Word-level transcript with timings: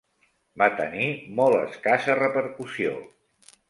Va 0.61 0.69
tenir 0.79 1.11
molt 1.41 1.61
escassa 1.69 2.19
repercussió. 2.25 3.01